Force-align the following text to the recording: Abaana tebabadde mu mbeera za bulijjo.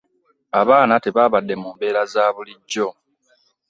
Abaana 0.61 0.93
tebabadde 1.03 1.55
mu 1.61 1.69
mbeera 1.75 2.01
za 2.13 2.25
bulijjo. 2.35 2.87